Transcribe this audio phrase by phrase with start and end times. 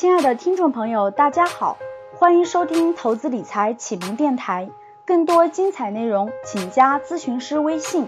[0.00, 1.76] 亲爱的听众朋友，大家好，
[2.14, 4.70] 欢迎收听投资理财启蒙电台。
[5.04, 8.06] 更多精彩内容，请加咨询师微信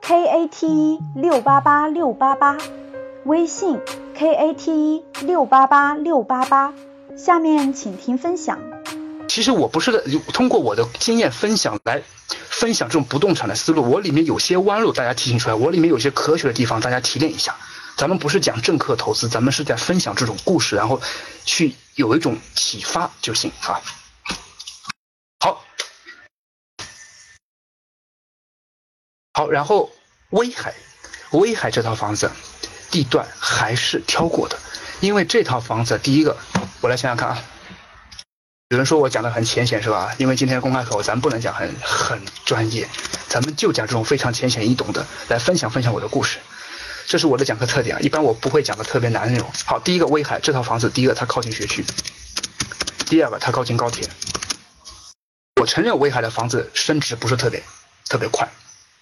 [0.00, 2.58] ：k a t e 六八八六八八，
[3.22, 3.78] 微信
[4.16, 6.74] k a t e 六八八六八八。
[7.16, 8.58] 下面请听分享。
[9.28, 9.92] 其实我不是
[10.32, 12.02] 通过我的经验分享来
[12.48, 17.54] 分享这种不动产的思路，我里面有些弯路，大家提醒出来；我里面有些科学的地方，大家提炼一下。
[18.00, 21.02] 咱们不是讲政客投资，咱们是在分享这种故事，然后
[21.44, 23.78] 去有一种启发就行啊。
[25.40, 25.62] 好，
[29.34, 29.92] 好，然后
[30.30, 30.74] 威海，
[31.32, 32.30] 威海这套房子
[32.90, 34.58] 地段还是挑过的，
[35.00, 36.38] 因为这套房子第一个，
[36.80, 37.44] 我来想想看啊。
[38.70, 40.14] 有人说我讲的很浅显是吧？
[40.16, 42.88] 因为今天公开课，咱不能讲很很专业，
[43.28, 46.38] 咱们就讲这种非常浅显易懂的，来分享分享我的故事。
[47.10, 49.50] 这是我的讲课特点啊，一般我不会讲的特别难的内容。
[49.64, 51.84] 好，第一个威海这套房子，第一个它靠近学区，
[53.06, 54.08] 第二个它靠近高铁。
[55.60, 57.60] 我承认威海的房子升值不是特别
[58.08, 58.48] 特别快，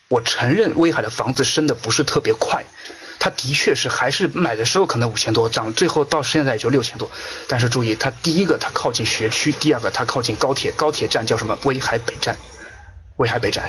[0.09, 2.65] 我承认威海的房子升的不是特别快，
[3.19, 7.11] 它的确是还是买的时候可能五千多，涨最后到现在也就六千多。
[7.47, 11.59] 但是注意，它第一个它靠近学区，第二个它靠近高铁，高铁站叫什么？
[11.65, 12.35] 威海北站，
[13.17, 13.69] 威海北站。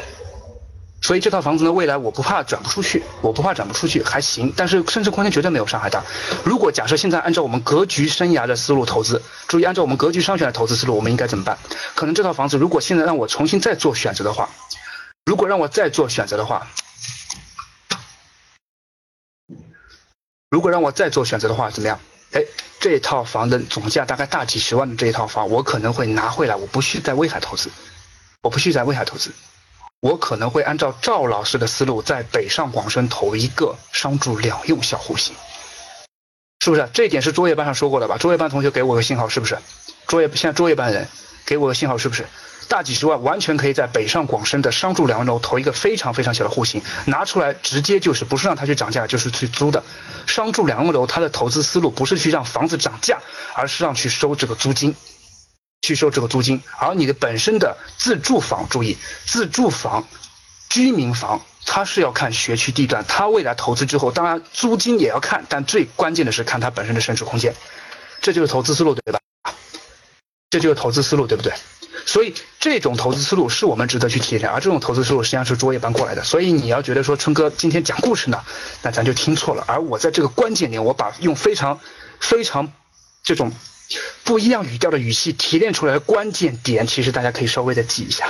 [1.10, 4.54] 所以这套房子呢，未来我不怕转不出去，我不怕转不出去，还行。
[4.56, 6.04] 但是升值空间绝对没有上海大。
[6.46, 11.58] 如果假设现在按照我们格局生涯的思路投资，注意按照我们格局商选的投资思路，我们应该怎么办？
[11.96, 14.50] 可能这套房子如果现在让我重新再做选择的话，
[15.26, 16.68] 如果让我再做选择的话，
[20.52, 22.00] 如果让我再做选择的话，怎么样？
[22.34, 22.46] 哎，
[22.80, 27.72] 这套房的总价大概大几十万的这一套房，我可能会拿回来，我不需在威海投资，
[28.44, 29.32] 我不需在威海投资。
[30.02, 35.36] 我可能会按照赵老师的思路，在北上广深投一个商住两用小户型，
[36.64, 36.90] 是不是？
[36.94, 38.18] 这一点是作业班上说过的吧？
[38.18, 39.58] 作业班同学给我个信号，是不是？
[40.08, 41.06] 作业现在作业班人
[41.46, 42.26] 给我个信号，是不是？
[42.70, 49.84] 大几十万完全可以在北上广深的商住两用楼投一个非常非常小的户型，拿出来直接就是不是让他去涨价，就是去租的。
[50.28, 53.20] 商住两用楼，它的投资思路不是去让房子涨价，
[53.54, 54.96] 而是让去收这个租金。
[55.82, 60.08] 去收这个租金，而你的本身的自住房，注意自住房、
[60.70, 67.56] 居民房，它是要看学区地段，它未来投资之后，当然租金也要看，但最关键的是看它本身的升值空间，
[68.22, 69.20] 这就是投资思路，对吧？
[70.50, 71.54] 这就是投资思路，对不对？
[72.06, 76.24] 所以这种投资思路是我们值得去体验，而这种投资思路实际上是作业班过来的。
[76.24, 78.44] 所以你要觉得说春哥今天讲故事呢，
[78.82, 79.64] 那咱就听错了。
[79.68, 81.80] 而我在这个关键点，我把用非常
[82.20, 82.72] 非常
[83.24, 83.52] 这种。
[84.24, 88.28] 不一样语调的语气提炼出来的关键点，其实大家可以稍微的记一下，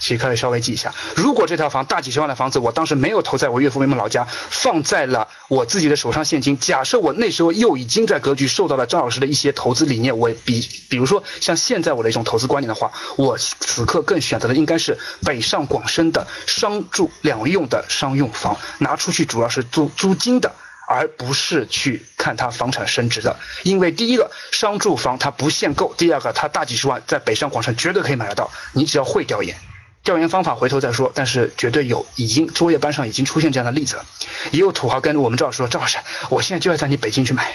[0.00, 0.92] 其实可以稍微记一下。
[1.14, 6.58] 如果这套房大几十万的房子，我当时没有投在我岳父岳母老家，放在了我自己的手上现金。
[6.58, 20.52] 假设我那时候又已经在格局受到了张老师的一些投资理念，我比比如说像现在我的一种投资观念的话，我此刻更选择的应该是北上广深的商住两用的商用房，拿出去主要是租租金的。
[20.86, 29.56] 而不是去看它房产升值的，因为第一个商住房它不限购，第二个它大几十万在北上广深绝对可以买得到，你只要会调研，
[30.04, 34.06] 调研方法回头再说，但是绝对有，已经作业班上已经出现这样的例子了，
[34.52, 35.98] 也有土豪跟我们赵老师说，赵老师，
[36.30, 37.52] 我现在就要在你北京去买，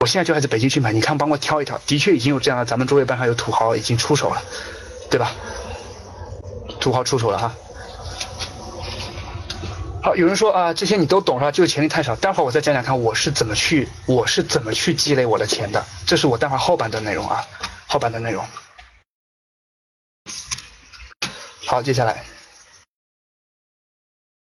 [0.00, 4.42] 我现在就要在北京去买，你看帮我挑一挑，的确已经有这样的，咱们作业班上有土豪已经出手了，
[5.10, 5.32] 对吧？
[6.80, 7.54] 土豪出手了哈。
[10.06, 11.50] 好，有人说啊，这些你都懂是吧？
[11.50, 12.14] 就是钱力太少。
[12.14, 15.84] 待会儿我再讲讲看，我是怎么去，我是怎么去积累我的钱的。
[16.06, 17.44] 这是我待会儿后半段内容啊，
[17.88, 18.46] 后半段内容。
[21.66, 22.24] 好，接下来，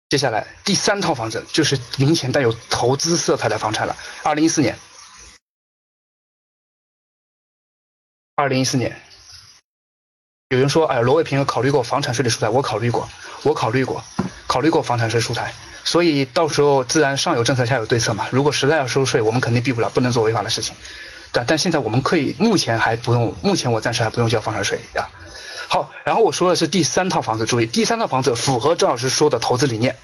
[0.09, 3.95] 接下来第三套房子就是明显带有投资色彩的房产了。
[4.21, 4.77] 二零一四年，
[8.35, 9.01] 二零一四年，
[10.49, 13.07] 有人说，哎，罗伟平有考虑过房产税的出台，我考虑过，
[13.43, 14.03] 我考虑过。
[14.53, 15.51] 考虑过房产税出台，
[15.83, 18.27] 所以到时候自然上有政策下有对策嘛。
[18.29, 20.75] 如果实在要收税，我们肯定避不了，不能做违法的事情。
[21.31, 25.09] 但但现在我们可以，目前还不用，目前我暂时还不用交房产税啊。
[25.67, 29.95] 好，然后我说的是第三套房子，注意第三套房子符合赵老师说的投资理念。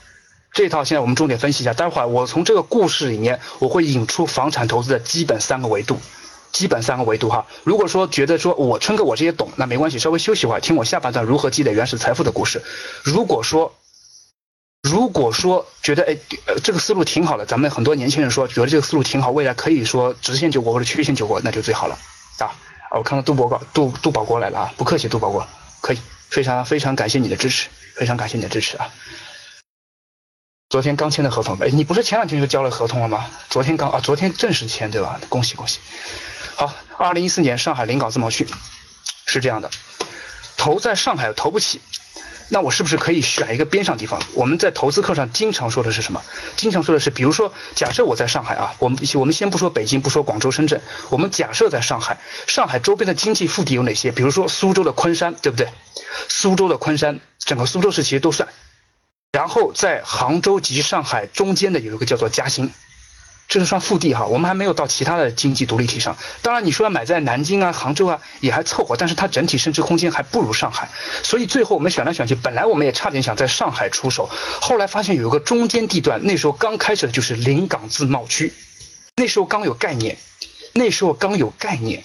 [0.52, 6.00] 这套现在我们重点分析一下，待会儿我从这个故事里面我会引出房产投资的基本三个维度，
[6.52, 7.46] 基本三个维度哈。
[7.64, 12.64] 如果说觉得说我春哥我这些懂，那没关系，稍微休息一会儿，听我下半段如何积累原始财富的故事。
[13.04, 13.76] 如果说
[14.90, 21.98] 如果说觉得哎，呃，这个思路挺好的，咱们很多年轻人说觉得这个思路挺好，未来可以说直线救国或者曲线救国，那就最好了
[22.40, 22.50] 啊！
[22.92, 25.48] 我看到杜博高杜杜宝国来了啊，不客气，杜宝国，
[25.80, 26.00] 可以，
[26.30, 28.90] 非常非常感谢你的支持，非常感谢你的支持啊！
[30.70, 33.26] 昨天刚签的合同，哎，你不是前两天就交了合同了吗？
[33.50, 35.20] 昨天刚啊，昨天正式签对吧？
[35.30, 35.80] 恭喜恭喜。
[36.56, 38.48] 好，二零一四年上海临港自贸区
[39.26, 39.70] 是这样的，
[40.58, 41.80] 投在上海投不起，
[42.52, 44.20] 那我是不是可以选一个边上地方？
[44.34, 46.22] 我们在投资课上经常说的是什么？
[46.56, 54.12] 经常说的是，比如说，假设我在上海啊，我们我们先不说北京，不说广州、深圳，我们假设在上海，上海周边的经济腹地有哪些？
[54.12, 55.68] 比如说苏州的昆山，对不对？
[56.28, 58.50] 苏州的昆山，整个苏州市其实都算。
[59.32, 62.72] 然后在杭州及上海中间的有一个叫做嘉兴，
[63.50, 64.26] 这是算腹地哈。
[64.26, 66.16] 我们还没有到其他的经济独立体上。
[66.42, 70.88] 当然你说要买在南京啊、杭州啊也还凑合，但是它整体升值空间还不如上海。
[71.24, 74.30] 所以最后我们选来选去，本来我们也差点想在上海出手，
[74.62, 78.54] 后来发现有一个中间地段，那时候刚开始的就是临港自贸区，
[79.18, 80.18] 那时候刚有概念，
[80.74, 82.04] 那时候刚有概念。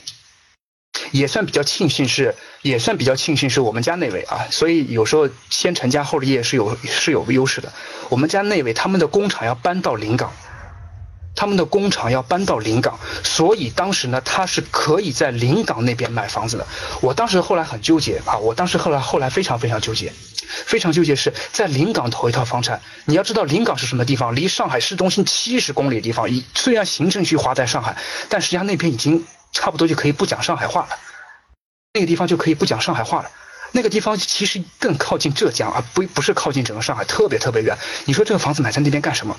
[1.11, 7.73] 也算比较庆幸是，也算比较庆幸是我们家那位啊，所以有时候先成家后立业是有是有优势的。
[8.09, 10.33] 我们家那位他们的工厂要搬到临港，
[11.35, 16.67] 他们的工厂要搬到临港，所以当时呢他是可以在临港那边买房子的。
[17.01, 20.13] 我当时后来很纠结啊，我当时后来后来非常非常纠结，
[20.67, 22.81] 非常纠结是在临港投一套房产。
[23.05, 27.97] 你要知道临港是什么地方，离上海市中心七十公里的地方，虽然行政区划在上海，
[28.29, 29.25] 但实际上那边已经。
[29.57, 30.89] 差不多就可以不讲上海话了，
[31.93, 33.31] 那个地方就可以不讲上海话了。
[33.71, 37.79] 那个地方其实更靠近浙江，而不不是靠近整个上海，特别特别远。
[38.05, 39.37] 你说这个房子买在那边干什么？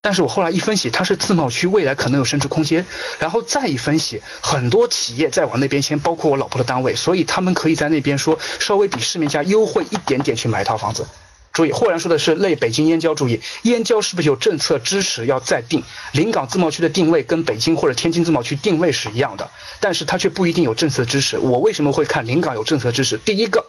[0.00, 2.86] 但是我后来一分析，它是自贸区，未来可能有升值空间。
[3.18, 11.04] 然后再一分析，很多企业在往那边迁，包括我老婆的单位，所以他们可以在那边说稍微比市面价优惠一点点去买一套房子。
[11.52, 13.14] 注意，霍然说的是类北京燕郊。
[13.14, 15.82] 注意，燕郊是不是有政策支持要再定？
[16.12, 19.50] 临港自贸区的定位跟北京或者天津自贸区定位是一样的，
[19.80, 21.38] 但是它却不一定有政策支持。
[21.38, 23.16] 我为什么会看临港有政策支持？
[23.16, 23.64] 第一个，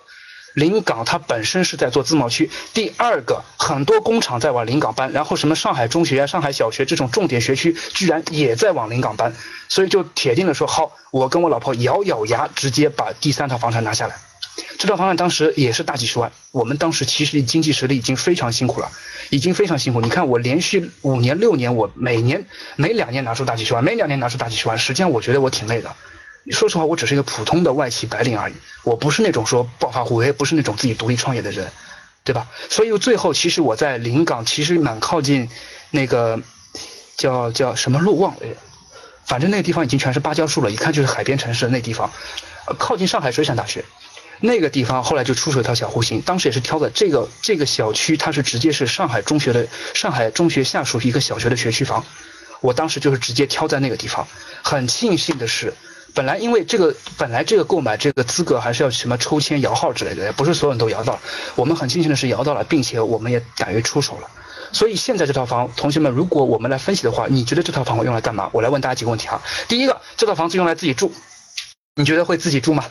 [0.57, 9.31] 临港它本身是在做自贸区；第二个，很多工厂在往临港搬，然后什么上海中学啊、上海小学这种重点学区，居然也在往临港搬，
[9.69, 14.15] 所以就铁定的说好，我跟我老婆咬咬牙，直接把第三套房产拿下来。
[14.79, 18.89] 这套房产当时也是大几十万，我们当时其实经济实力已经非常辛苦了，
[19.29, 20.01] 已经非常辛苦。
[20.01, 22.43] 你看我连续五年六年，我每年
[22.77, 25.95] 每两年拿出大几十万，每两年拿出大几十万，实际上我觉得我挺累的。
[26.51, 28.53] 说实话，我只是一个普通的外企白领而已，
[28.83, 31.71] 我不是那种说暴发户，我也不是那种自己独立创业的人，
[32.23, 32.47] 对吧？
[32.69, 35.49] 所以最后其实我在临港其实蛮靠近
[35.91, 36.39] 那个
[37.15, 38.41] 叫叫什么路忘了，
[39.25, 42.09] 反正那个地方已经全是芭蕉树了，一看就是海边城市那地方，
[42.77, 43.83] 靠近上海水产大学。
[44.39, 52.05] 那个地方后来就出手一套小户型，当时也是挑的这个这个小区，它是直接是上海中学的上海中学下属一个小学的学区房，
[52.61, 54.27] 我当时就是直接挑在那个地方。
[54.61, 55.73] 很庆幸的是，
[56.13, 61.19] 本来因为这个本来这个购买这个资格还是要什么抽签摇号之类的，不是所有人都摇到。
[61.55, 64.29] 我们很庆幸的是摇到了，并且我们也敢于出手了。
[64.73, 68.49] 所以现在这套房，同学们，如果我们来分析的话，你觉得这套房我用来干嘛？
[68.51, 69.41] 我来问大家几个问题哈。
[69.67, 71.13] 第一个，这套房子用来自己住，
[71.95, 72.83] 你觉得会自己住吗？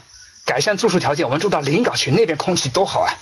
[0.44, 3.12] 改善住宿条件，我们住到临港去，那边空气多好啊！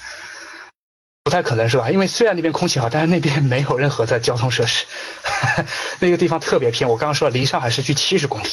[1.24, 1.90] 不太可能是吧？
[1.90, 4.84] 因为虽然那边空气好，但是那边没有任何的交通设施，
[5.98, 6.88] 那个地方特别偏。
[6.88, 8.48] 我刚刚说了，离上海市区七十公里。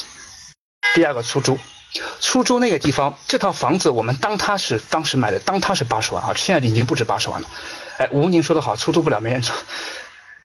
[0.94, 1.58] 第二个出租，
[2.20, 7.48] 出租那个地方，这套房子我们当它是当时买的，当它是八十万啊，现在已经不止八十万了。
[7.98, 9.54] 哎，吴宁说的好，出租不了没人租，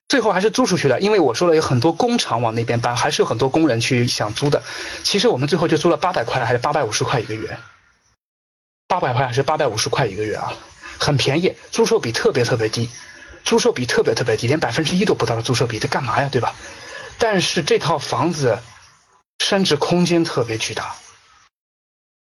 [0.07, 1.01] 最后还是租出去了。
[1.01, 4.63] 因为我说了，有很多工厂往那边搬，还是有很多工人去想租的。
[5.03, 7.57] 其实我们最后就租了八百块，还是八百五十块一个月。
[8.87, 10.53] 八百块还是八百五十块一个月啊，
[10.97, 12.89] 很便宜，租售比特别特别低，
[13.43, 16.55] 租售比特别特别低，连百分之一都不到的租售比，这干嘛呀，对吧？
[17.17, 18.59] 但是这套房子
[19.47, 20.93] 升值空间特别巨大。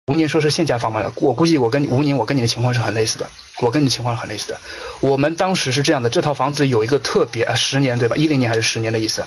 [0.05, 3.27] 吴宁说是现价房嘛，我估计我跟吴宁，我跟你的情况是很类似的，
[3.61, 4.61] 我跟你情况很类似的。
[4.99, 8.15] 我们当时是这样的，这套房子有一个特别啊，十年对吧？
[8.15, 9.25] 一零年还是十年的意思？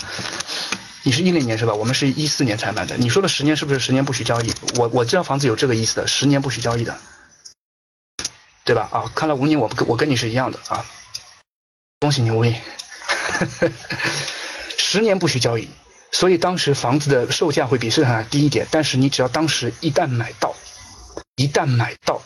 [1.03, 1.75] 你是一零年是吧？
[1.75, 2.97] 我们是一四年才买的。
[2.97, 4.53] 你说的十年是不是十年不许交易？
[4.77, 6.97] 我我这套房子有这个意思的，十年不许交易的，
[8.65, 8.89] 对吧？
[8.93, 10.87] 啊，看来吴宁我我跟你是一样的啊，
[11.99, 12.55] 恭喜你吴宁，
[14.79, 15.69] 十年不许交易，
[16.13, 20.55] 所以当时房子的售价会比市场上低一点，但是你只要当时一旦买到，
[21.37, 22.23] 一旦买到，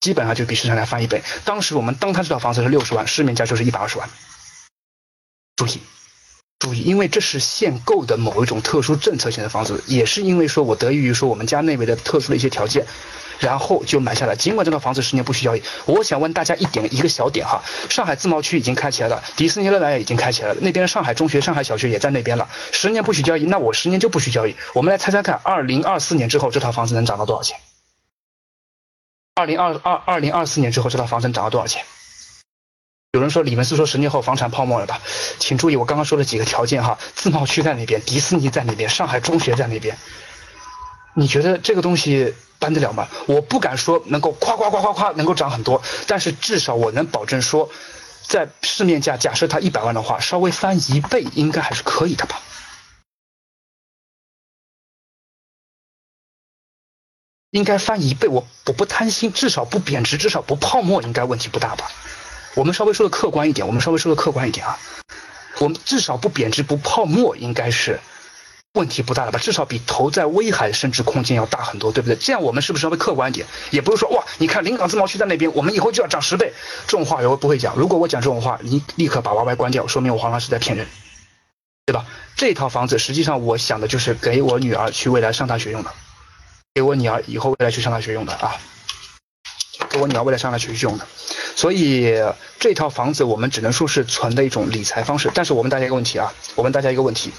[0.00, 1.22] 基本上就比市场上翻一倍。
[1.44, 4.08] 当时我们当他这套房子是六十万，市面价就是一百二十万，
[5.56, 5.80] 注意。
[6.60, 12.84] 注意，因为这是限购的某一种特殊政策性的房子，也是因为说我得益于说我们家那边的特殊的一些条件，
[13.40, 14.36] 然后就买下来。
[14.36, 24.54] 尽管这套房子十年不许交易，我想问大家一点一个小点哈，上海自贸区已经开起来了，迪士尼乐园也已经开起来了，那边上海中学、上海小学也在那边了，十年不许交易，那我十年就不许交易。
[24.74, 27.58] 我们来猜猜看，二零二四年之后这套房子能涨到多少钱？
[29.34, 31.82] 二零二二二零二四年之后这套房子能涨到多少钱？
[33.12, 35.00] 有人说李文思说十年后房产泡沫了吧？
[35.38, 39.98] 请注意我刚刚说的几个条件哈，自贸区在那边，迪士尼在那边，上海中学在那边，
[41.14, 43.08] 你觉得这个东西搬得了吗？
[43.26, 47.70] 我不敢说能够夸夸夸夸夸能够涨很多，但是至少我能保证说，
[48.22, 52.40] 在市面价假设它一百万的话，稍微翻一倍应该还是可以的吧？
[57.50, 61.90] 应该翻一倍，我我不贪心，至少不贬值，至少不泡沫，应该问题不大吧？
[62.54, 64.78] 我们稍微说的客观一点，我们稍微说的客观一点啊，
[65.58, 67.98] 我们至少不贬值不泡沫，应该是
[68.74, 69.38] 问题不大了吧？
[69.38, 72.14] 至少比投在威海升值空间要大很多，对不对？
[72.16, 73.44] 这样我们是不是稍微客观一点？
[73.70, 76.52] 也不是说哇，你看临港自贸区在那边，我们以后就要涨十倍，
[76.86, 77.74] 这种话我不会讲。
[77.76, 80.86] 如果我讲这种话，你立刻把 Y Y 关掉，说明我黄老师在骗人，
[81.84, 82.06] 对吧？
[82.36, 85.92] 这套房子实际上我想的就是给我女儿去未来上大学用的，
[86.72, 88.54] 给我女儿以后未来去上大学用的啊，
[89.88, 91.04] 给我女儿未来上大学用的。
[91.60, 92.14] 所以
[92.58, 97.30] 这套房子我们只能说是存的一种理财方式，但是我问大家一个问题啊，我问大家一个问题，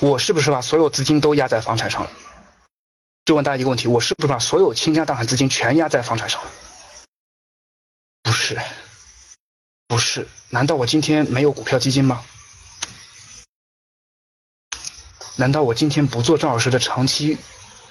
[0.00, 2.10] 我是不是把所有资金都压在房产上了？
[3.24, 6.50] 就问大家一个问题，我是不是把所有倾家荡产资金全压在房产上了？
[8.24, 8.58] 不是，
[9.86, 12.24] 不是，难道我今天没有股票基金吗？
[15.36, 17.38] 难道我今天不做赵老师的长期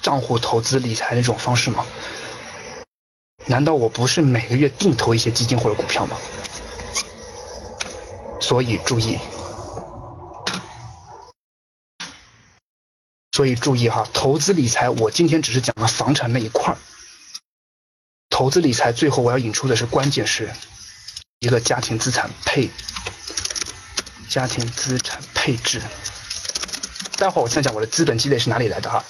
[0.01, 1.85] 账户投资理财的这种方式吗？
[3.49, 6.15] 难道我不是每个月定投一些基金或者股票吗？
[8.39, 9.17] 所以注意，
[13.31, 16.77] 所以注意哈，投资理财我今天只是讲了房产那一块儿。
[18.29, 20.51] 投资理财最后我要引出的是关键是
[21.39, 22.69] 一个家庭资产配
[24.29, 25.81] 家庭资产配置。
[27.17, 29.03] 待会儿我再讲我的资本积累是哪里来的哈。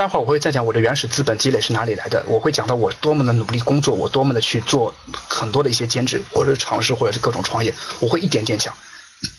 [0.00, 4.94] 待会儿我会再讲我的原始资本积累是哪里来的，我会讲到我多么的努力工作，我多么的去做
[5.28, 8.72] 很多的一些兼职，或者是尝试，或者是各种创业，我会一点点讲。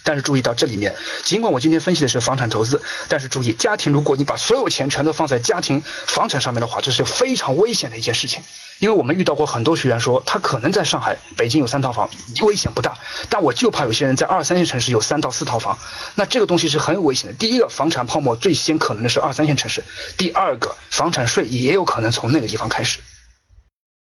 [0.04, 8.42] 但是注意到这里面，尽管我今天分析的是房产投资，但是注意家庭，如果你把所有钱全都放在家庭房产上面的话，这是非常危险的一件事情。
[8.80, 12.10] 因为我们遇到过很多学员说，他可能在上海、北京有三套房，
[12.42, 12.98] 危险不大，
[13.30, 15.78] 但我就怕有些人在二三线城市有三到四套房，
[16.16, 17.34] 那这个东西是很有危险的。
[17.34, 19.82] 第一个，房产泡沫最先可能的是二三线城市；
[20.18, 23.00] 第二个，房产税也有可能从那个地方开始，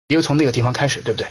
[0.09, 1.27] 也有从那个地方开始，对不对？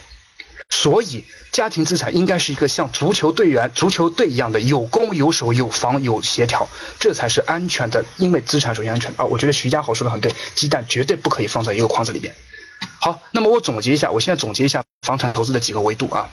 [0.82, 1.22] 所以，
[1.52, 6.66] 家庭资产应该是一个像足球队员、足球队一样的有攻有守、有防有协调，
[6.98, 8.02] 这才是安全的。
[8.16, 9.24] 因为资产首先安全啊！
[9.26, 12.34] 我觉得徐家豪说的很对，鸡蛋绝对不可以放在一个筐子里边。
[12.98, 16.30] 好，那么我总结一下，我现在总结一下房产投资的几个维度啊，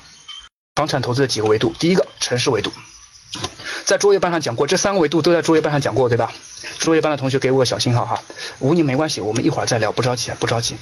[0.75, 2.71] 房产投资的几个维度，第一个城市维度，
[3.83, 6.31] 在作业班上讲过，这三个维度都在作业班上讲过，对吧？
[6.79, 8.23] 作业班的同学给我个小信号哈，
[8.59, 10.75] 无你没关系，我们一会儿再聊，不着急，不着急。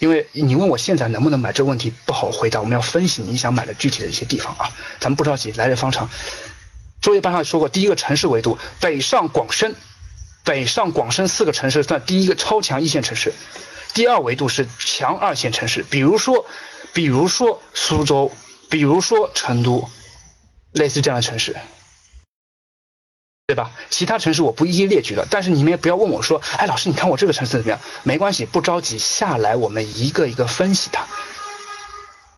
[0.00, 6.10] 因为你问我现在能不能买这个问题不好回答，我们要分析你想买的具体的一些地方啊，咱们不着急，来日方长。
[7.00, 9.76] 作业班上说过，第一个城市维度，北上广深，
[10.44, 13.32] 北上广深四个城市算第一个超强一线城市，
[13.94, 16.46] 第二维度是强二线城市，比如说，
[16.92, 18.32] 比如说苏州，
[18.68, 19.88] 比如说成都，
[20.72, 21.56] 类似这样的城市。
[23.44, 23.70] 对吧？
[23.90, 27.78] 其他城市我不一一列举了，但是你们也不要问我说，哎，老师，你看我这个城市怎么样？
[28.02, 31.04] 没关系，不着急，下来我们一个一个分析它。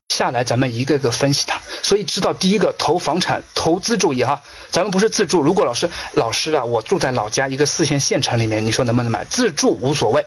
[0.08, 1.60] 下来咱们一个个分析它。
[1.82, 5.42] 所以知道第一个投房产投资注意哈，咱们不是自住。
[5.42, 9.24] 如果老师老师啊，我住在老家一个四线县城里面，你说能不能买？
[9.24, 10.24] 自住无所谓。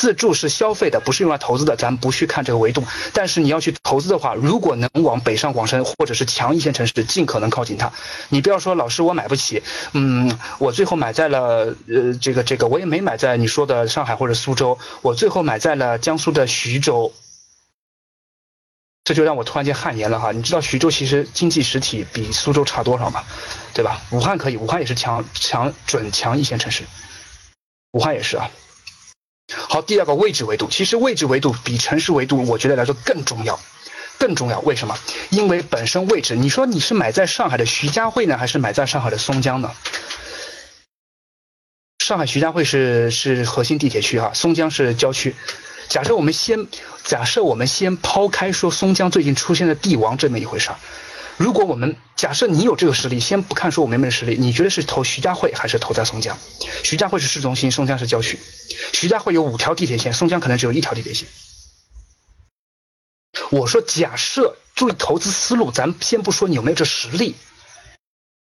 [0.00, 2.82] 自住是消费的，不是用来投资的，咱不去看这个维度。
[3.12, 7.92] 但是你要去投资的话，如果能往北上广深或者是强一线城市，尽可能靠近它。
[8.30, 17.12] 你不要说老师我买不起，嗯，我最后买在了呃这个这个，我也没买在你说的上海或者苏州，我最后买在了江苏的徐州。
[19.04, 20.32] 这就让我突然间汗颜了哈！
[20.32, 23.22] 你知道徐州其实经济实体比苏州差多少吗？
[23.74, 24.00] 对吧？
[24.12, 26.84] 武汉可以，武汉也是强强准强一线城市，
[27.92, 28.48] 武汉也是啊。
[29.50, 33.58] 好，第二个位置维度，其实位置维度比城市维度，我觉得来说更重要，
[34.18, 34.60] 更重要。
[34.60, 34.98] 为什么？
[35.30, 39.72] 因为本身位置，你说你是买在上海的徐家汇呢，还是买在上海的松江呢？
[41.98, 45.34] 上海徐家汇是是核心地铁区哈，松江是郊区。
[45.88, 46.66] 假设我们先
[47.04, 50.76] 假设我们先抛开说松江最近出现的地王这么一回事儿。
[51.40, 56.36] 如果我们假设你有这个实力，先不看说我们有没有实力，你觉得是投徐家汇还是投在松江？
[56.84, 58.38] 徐家汇是市中心，松江是郊区。
[58.92, 61.26] 徐家汇有五条地铁线，松江可能只有一条地铁线。
[63.50, 67.34] 我说假设，注意投资思路，咱先不说你有没有这实力。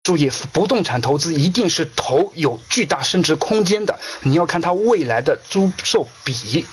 [0.03, 6.65] 注意，不动产投资一定是投有巨大升值空间的，你要看它未来的租售比。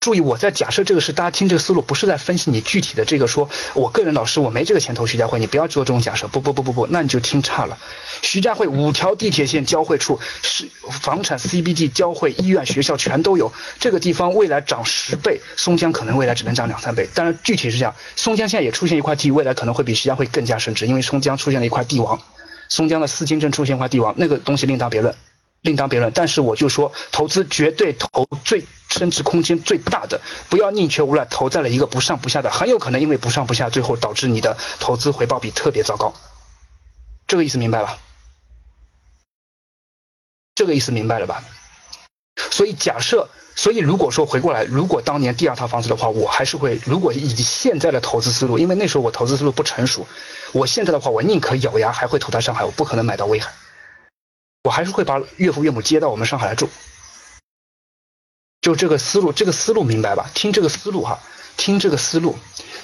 [0.00, 3.26] 注意，我在假设这个是大家听这个思路，不是在分析你具体的这个。
[3.26, 6.28] 说我个人老师我没这个钱投徐家汇，你不要做这种假设。
[6.28, 7.76] 不不不不不，那你就听差了。
[8.22, 10.68] 徐家汇五条地铁线交汇处是
[11.02, 13.52] 房产 CBD 交汇，医院学校全都有。
[13.80, 17.08] 这个地方未来涨十倍，松江可能未来只能涨两三倍。
[17.12, 22.20] 当然具体是这样，松江现在也出现一块地，未来可能会比徐家汇更加升值，因为松江出现了一块地王，
[22.68, 25.12] 松江的四金镇出现一块地王，那个东西另当别论。
[25.62, 36.12] 另当别论，但是我就说，投资绝对投最升值空间最大的，不要宁缺毋滥，投在了一个不上不下的，很有可能因为不上不下，最后导致你的投资回报比特别糟糕。
[37.26, 37.98] 这个意思明白吧？
[40.54, 41.44] 这个意思明白了吧？
[42.50, 50.06] 所以假设，所以如果说回过来，如果当年第二套房子的话，我还是会，如果以现在的投资思路，因为那时候我投资思路不成熟，
[50.52, 53.52] 我现在的话，我宁可咬牙还会投在上海，我不可能买到威海。
[54.64, 56.68] 我还是会把岳父岳母接到我们上海来住，
[58.68, 60.30] 就这个思路，这个思路明白吧？
[60.34, 61.18] 听这个思路哈，
[61.56, 62.36] 听这个思路。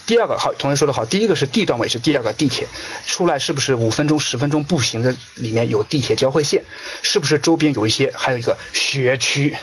[0.07, 2.67] 第二个好，同学说的好，第一个是地段位置，第二个地铁
[3.07, 6.64] 出来是不是五分钟、十分钟步行的里面有地铁交汇线？
[7.03, 8.11] 是不是周边有一些？
[8.17, 9.55] 还有一个学区，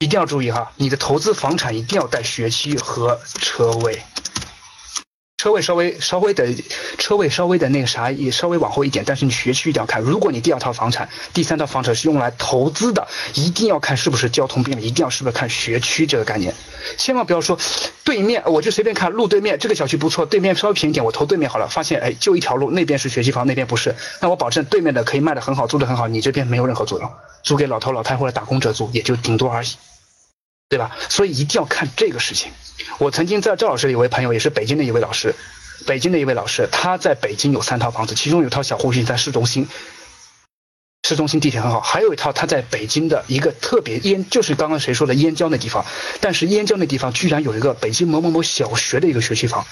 [0.00, 4.02] 一定要注意哈，你的投资房产一定要带学区和车位。
[5.40, 6.54] 车位稍微稍微的，
[6.98, 9.98] 车位稍微的那个啥也稍微往后一点，但是你学区一定要看。
[10.02, 16.54] 如果你第二套房产、第三套房产是用来投资的，一定要看是不是交通便利，一定要是不是看学区这个概念。
[16.98, 17.58] 千万不要说
[18.04, 21.66] 对面，我就随便看路对面这个小区不错，对面稍微便宜点，我投对面好了。
[21.66, 27.10] 发现哎，就一条路，那边是学区房，那边不是，那我保证对面的可以卖的很好，租的很好，你这边没有任何作用，
[27.42, 29.68] 租给老头老太或者打工者租，也就顶多而已。
[30.70, 30.96] 对吧？
[31.08, 32.52] 所以一定要看这个事情。
[32.98, 35.34] 我曾经在赵老师有位朋友，也是北京的一位老师，
[35.84, 39.66] 北京的一位老师，他在北京有三套房子，其中有套小户型在市中心，
[41.02, 45.84] 市中心地铁很好，还有一套他在北京的一个特别燕，就是刚刚谁说的燕郊那地方，
[46.20, 49.66] 但是燕郊那地方居然有一个北京某某某小学的一个学区房。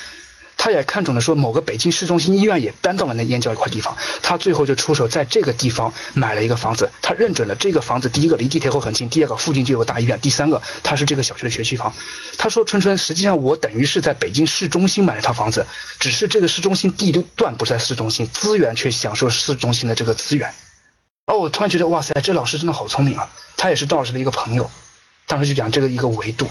[0.59, 6.91] 他也看中了，说某个北京市中心医院也搬到了那燕郊一块地方，他最后就出手在这个地方买了一个房子。
[7.01, 11.95] 他认准了这个房子，第一个离地铁口很近，第二个附近就有大医院，第三个它是这个小区的学区房。
[12.37, 15.65] 他说：“春春，实际上我等于是在北京市中心买了套房子，
[16.01, 20.53] 只是这个市中心地段不在市中心，资源却享受市中心的这个资源。”
[21.27, 23.31] 哦，我突然觉得，哇塞，这老师真的好聪明啊！
[23.57, 24.69] 他也是赵老师的一个朋友，
[25.27, 26.49] 当时就讲这个一个维度，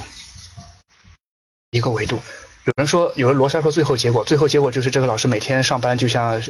[1.72, 2.22] 一个维度。
[2.68, 6.42] 有人说，有人罗莎说，最后结果，最后结果就是这个老师每天上班就像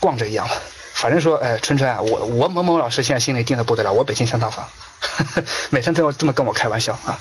[0.00, 0.60] 逛着一样了
[0.94, 4.68] 反正说，哎，春春啊，我我某某老师现在心里定的不得了，我北京三套房，
[5.70, 7.16] 每天都要这么跟我开玩笑啊。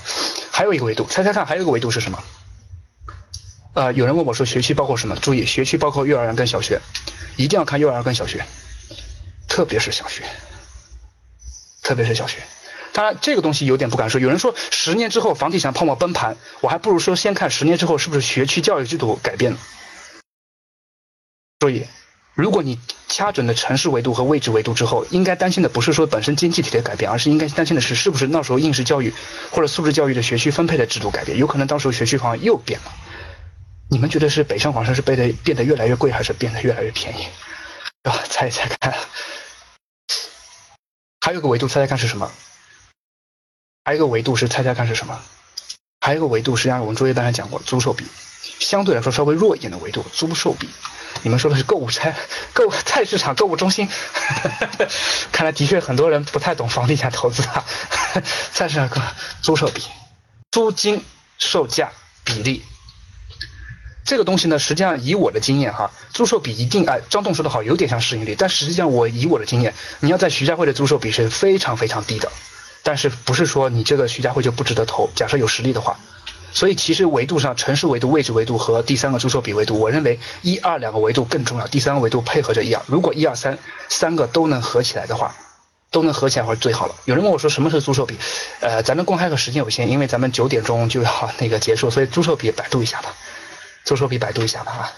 [0.49, 2.23] 还有一个维度，猜猜看，还有一个维度是什么？
[3.75, 5.15] 呃，有人问我说，学区包括什么？
[5.17, 6.81] 注意，学区包括幼儿园跟小学，
[7.35, 8.43] 一定要看幼儿园跟小学，
[9.47, 10.23] 特别是小学，
[11.83, 12.39] 特别是小学。
[12.91, 14.19] 当然，这个东西有点不敢说。
[14.19, 19.57] 有人说十年之后房地产泡沫崩盘，我还不如说先看十年之后是不是学区教育制度改变了。
[21.59, 21.85] 注意，
[22.33, 29.13] 如果你掐准了城市维度和位置维度之后，应该担心的不是说本身经济体的改变，而是应该担心的是是不是那时候应试教育
[29.51, 32.91] 或者素质教育的学区分配的制度改变，有可能到时候学区房又变了。
[33.89, 37.23] 你们觉得是北上广深是变得变得越来越贵，还是变得越来越便宜？
[38.03, 38.95] 啊，猜一猜看。
[41.21, 42.31] 还有个维度，猜猜看是什么？
[43.89, 45.19] 还有一个维度是猜猜看是什么？
[45.99, 48.05] 还有一个维度，实际上我们作业刚才讲过，租售比，
[48.59, 50.69] 相对来说稍微弱一点的维度，租售比。
[51.23, 52.15] 你们说的是购物菜
[52.53, 53.89] 购菜市场购物中心，
[55.33, 57.65] 看来的确很多人不太懂房地产投资啊。
[58.53, 59.01] 菜市场购
[59.41, 59.81] 租售比，
[60.51, 61.03] 租金
[61.39, 61.91] 售价
[62.23, 62.61] 比例，
[64.05, 72.31] 这个东西呢，实际上以我的经验哈，租售比一定哎，张栋说的好，有点像市盈率，但实际上我以我的经验，你要在徐家汇的租售比是非常非常低的。
[72.89, 75.07] 但是不是说你这个徐家汇就不值得投？
[75.13, 75.95] 假设有实力的话，
[76.51, 82.81] 所以其实维度上，城市维度、位置维度和第三个租售比维度，我认为一二两个维度更重要，第三个维度配合着一二。
[82.87, 83.55] 如果一二三
[83.89, 85.35] 三个都能合起来的话，
[85.91, 86.95] 都能合起来会最好了。
[87.05, 88.17] 有人问我说什么是租售比？
[88.59, 93.13] 呃，咱们公开课时间有限，因为咱们九点钟就要那个结束，所以租售比百度一下吧，
[93.85, 94.91] 租售比百度一下吧啊。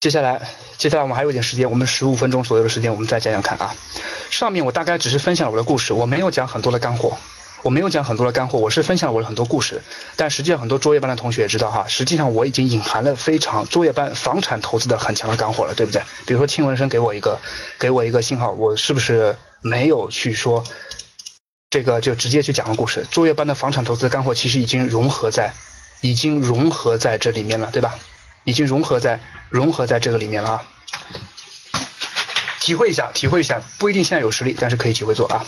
[0.00, 0.40] 接下来，
[0.78, 3.74] 接下来我们还有点时间，我们十五分钟左右的时间，我们再讲讲看啊。
[4.30, 7.18] 上面我大概只是分享了我的故事，我没有讲很多的干货，
[7.62, 9.82] 我没有讲很多的干货，我是分享了我的很多故事。
[10.16, 16.00] 但实际上，很多作业班的同学也知道哈，实际上我已经隐含了非常作业班房产投资的很强的干货了，对不对？
[16.24, 17.38] 比如说庆文生给我一个，
[17.78, 20.64] 给我一个信号，我是不是没有去说
[21.68, 23.06] 这个就直接去讲个故事？
[23.10, 25.52] 作业班的房产投资干货其实已经融合在，
[26.00, 27.98] 已经融合在这里面了，对吧？
[28.50, 30.66] 已经融合在融合在这个里面了啊。
[32.58, 35.46] 体会一下，体会一下，不一定现在有实力，但是可以体会做啊。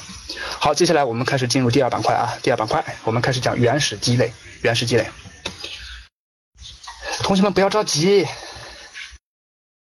[0.58, 5.06] 好，接下来我们开始进入第二板块啊，第二板块我们开始讲原始积累，原始积累。
[7.22, 8.26] 同学们不要着急，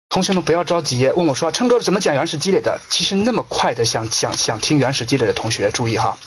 [0.09, 2.81] 同学们不要着急，问我说琛哥怎么讲原始积累的？
[2.89, 6.17] 其实那么快的想想想听原始积累的同学注意哈，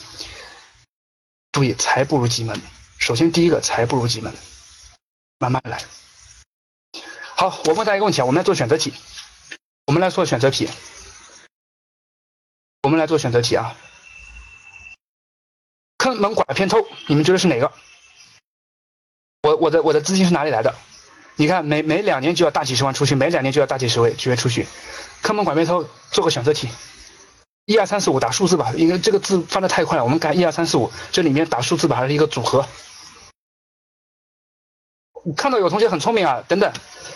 [1.52, 2.60] 注意财不如己门。
[2.98, 4.32] 首先第一个财不如己门，
[5.38, 5.80] 慢慢来。
[7.40, 8.92] 好，我问大家一个问题啊，我们来做选择题，
[9.86, 10.68] 我们来做选择题，
[12.82, 13.76] 我们来做选择题啊。
[15.98, 17.70] 坑蒙拐骗偷，你们觉得是哪个？
[19.44, 20.74] 我我的我的资金是哪里来的？
[21.36, 24.66] 你看每每两年就要大几十万出去，每两年就要大几十位就业出去。
[25.22, 26.68] 坑蒙拐骗偷，做个选择题，
[27.66, 32.66] 一二三四五打数字吧，因为这个字翻的太快了，我们改一二三四五，这里面打数字吧，还是一个组合。
[35.24, 36.72] 我看到有同学很聪明啊，等等，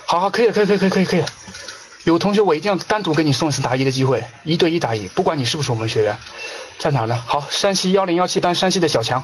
[0.07, 1.25] 好好可以了，可以可以可以可以可以。
[2.05, 6.17] 有同学我一定要单独给你送一次答疑的机会，一对一答疑，不管你是不是我们学员，
[6.79, 7.23] 在哪呢？
[7.27, 9.23] 好，山西幺零幺七班山西的小强。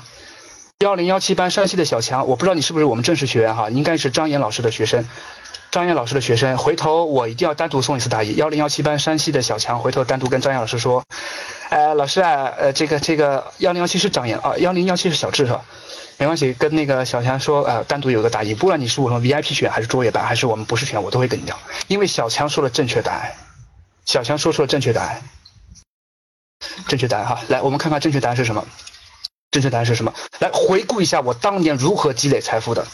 [0.79, 5.05] 幺零幺七班山西的小强，我不知道你是不是我们正式学员哈，应该是张岩老师的学生，
[5.73, 8.37] 张岩老师的学生，回头我一定要单独送一次答疑。
[8.37, 11.03] 幺零幺七班山西的小强，回头单独跟张岩老师说，
[11.71, 15.65] 呃，老师啊，呃，这个这个幺零幺七是张岩啊，幺零幺七是小智是吧？
[16.19, 23.33] 没关系，跟那个小强说，呃，单独有个答疑，不管你是我们 VIP 学员还是卓越班，还是我们不是学员，我都会跟你聊，因为小强说了正确答案，
[24.05, 25.23] 小强说出了正确答案，
[26.89, 28.67] 正确答案哈，来，我们看看正确答案是什么。
[29.51, 30.13] 正确答案是什么？
[30.41, 32.87] 来回顾一下我当年如何积累财富的，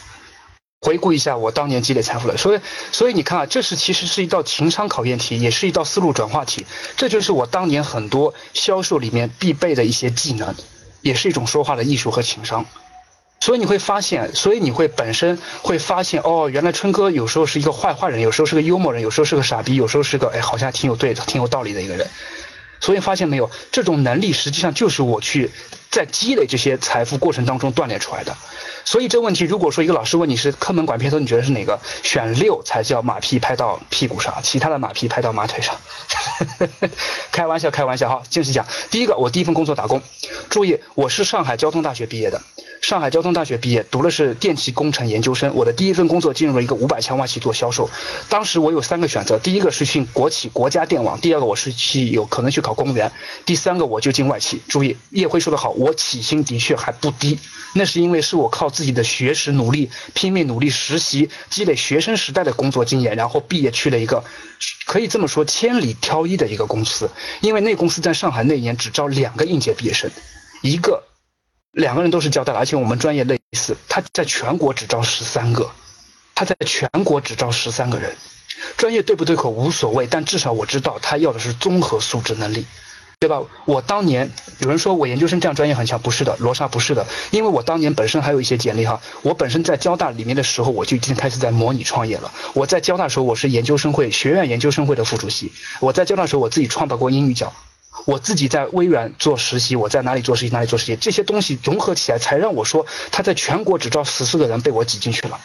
[0.79, 2.37] 回顾一下我当年积累财富的。
[2.37, 2.61] 所以，
[2.91, 6.65] 所以你看啊，这是其实是一道情商考验题，也是一道思路转化题。
[6.95, 10.55] 这就是我当年很多销售里面必备的一些技能，
[11.01, 12.65] 也是一种说话的艺术和情商。
[13.45, 22.07] 所以你会发现，所以你会本身会发现，哦，原来春哥有时候是一个坏坏人，有时候是个幽默人，有时候是个傻逼，有时候是个哎，好像挺有对的、挺有道理的一个人。
[22.79, 25.51] 所以发现没有，这种能力实际上就是我去
[25.91, 28.35] 在积累这些财富过程当中锻炼出来的。
[28.83, 31.79] 所以这问题，如果说一个老师问你是坑蒙拐骗头，你觉得是哪个？
[32.01, 35.75] 选六才叫马屁拍到屁股上，其他的马屁拍到马腿上。
[37.31, 38.65] 开玩笑，开玩笑哈，正式讲。
[38.89, 40.01] 第一个，我第一份工作打工，
[40.49, 42.41] 注意，我是上海交通大学毕业的。
[42.85, 45.51] 上海交通大学毕业，读的是电气工程研究生。
[45.55, 47.89] 我的第一份工作进入了一个五百强外企做销售。
[48.29, 53.09] 当时我有三个选择：第一个是去国企国家电网；第二个我是去有可能去考公务员；
[53.43, 54.61] 第三个我就进外企。
[54.67, 57.39] 注意，叶辉说的好，我起薪的确还不低。
[57.73, 64.23] 那是因为是我靠自己的学识努力，拼命努力实习，积累学生时代的工作经验，然后毕业去了一个
[64.85, 67.09] 可以这么说千里挑一的一个公司。
[67.41, 70.11] 因为那公司在上海那年只招两个应届毕业生，
[70.61, 71.01] 一个。
[71.75, 73.75] 两个人都是交大的，而且我们专业类似。
[73.89, 75.69] 他在全国只招十三个，
[76.33, 78.15] 他在全国只招十三个人，
[78.77, 82.65] 专业对不对口无所谓，但至少我知道他要的是综合素质能力，
[83.19, 83.41] 对吧？
[83.65, 92.31] 我当年有人说我研究生这样专业很强，不是的，罗莎不是的，因为我当年本身还有一些简历哈，我本身在交大里面的时候我就已经开始在模拟创业了。
[92.53, 97.51] 我在交大的时候我是研究生会学院研究生会的副主席，我在交大的时候我自己创办过英语角。
[98.05, 105.39] 我自己在微软做实习，我在哪里做实习哪里做实习，这些东西融合起来，才让我说他在全国只招十四个人被我挤进去了，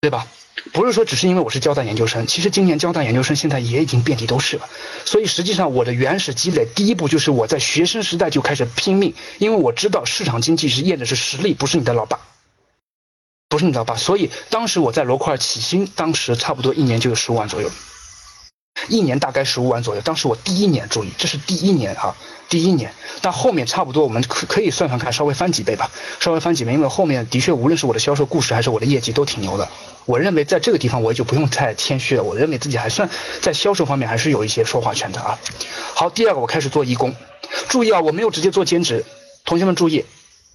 [0.00, 0.26] 对吧？
[0.72, 4.68] 不是说只是因为我是交大研究生，其实今年交大研究生现在也已经遍地都是了。
[5.06, 12.20] 所以实际上我的原始积累，第一步就是我在学生时代就开始拼命，因为我知道市场经济是验的是实力，不是你的老爸，
[13.48, 13.96] 不是你的老爸。
[13.96, 17.70] 所以当时我在罗库尔起薪，当时差不多一年就有十五万左右。
[18.88, 22.14] 一年大概十五万左右，当时我第一年注意，这是第一年哈，
[22.48, 29.68] 第一年，但后面差不多我们可可以算算看，稍微翻几倍吧，稍微翻几倍，因为后面的确无论是我的销售故事还是我的业绩都挺牛的，
[30.06, 33.08] 我认为在这个地方我就不用太谦虚了，我认为自己还算
[33.40, 35.38] 在销售方面还是有一些说话权的啊。
[35.94, 37.14] 好，第二个我开始做义工，
[37.68, 39.04] 注意啊，我没有直接做兼职，
[39.44, 40.04] 同学们注意，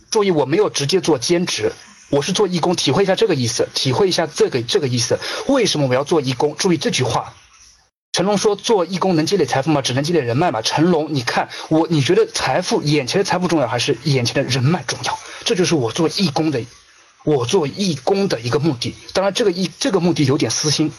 [0.09, 1.71] 注意我没有直接做兼职，
[2.09, 6.55] 我是做义工，体会一下这个意思，体会一下这个这个意思，为什么我要做义工？
[6.57, 7.33] 注意这句话。
[8.15, 9.81] 成龙说：“做义工能积累财富吗？
[9.81, 15.19] 只能积累人脉吗？”成龙，你看我，你觉得财富眼前的财富重要，还是眼前的人脉重要？
[15.43, 16.61] 这就是我做义工的，
[17.25, 18.95] 我做义工的一个目的。
[19.11, 20.93] 当然，这个义这个目的有点私心。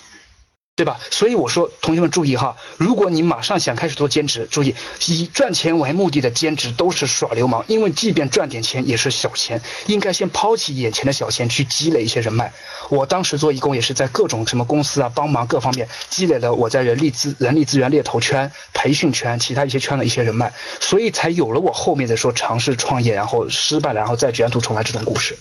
[0.77, 1.01] 对吧？
[1.11, 4.75] 所以我说，同学们注意哈，如果你马上想开始做兼职，注意
[5.07, 12.53] 以赚钱为目的的兼职都是耍流氓，因为即便赚点钱也是小钱，应该先抛弃眼前的小钱，去积累一些人脉。
[12.91, 25.39] 我当时做义工也是在各种什么公司啊帮忙各方面积累了我在人力资人力资源猎头圈、培训圈、其他一些圈的一些人脉，所以才有了我后面的说尝试创业，然后失败，然后再卷土重来这种故事。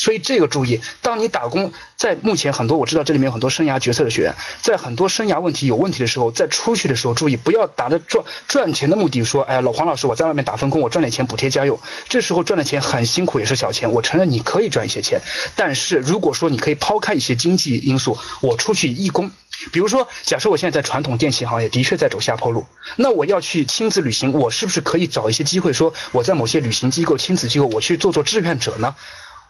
[0.00, 11.78] 所以这个注意，当你打工，在目前很多我知道这里面有很多生涯决策的学员，在很多生涯问题有问题的时候，在出去的时候注意，不要打着赚赚钱的目的说，哎呀，老黄老师，我在外面打份工，我赚点钱补贴家用。
[12.08, 13.92] 这时候赚的钱很辛苦，也是小钱。
[13.92, 15.20] 我承认你可以赚一些钱，
[15.54, 19.30] 但是如果说你可以抛开一些经济因素，我出去义工，
[19.70, 22.64] 比如说，假设我现在在传统电器行业的确在走下坡路，
[22.96, 28.94] 那我要去亲子旅行，我是不是可以找一些机会说，我在某些旅行机构、亲子机构，我去做做志愿者呢？